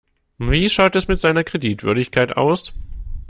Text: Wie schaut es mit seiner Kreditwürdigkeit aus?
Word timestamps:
Wie 0.39 0.67
schaut 0.67 0.95
es 0.95 1.07
mit 1.07 1.19
seiner 1.19 1.43
Kreditwürdigkeit 1.43 2.35
aus? 2.35 2.73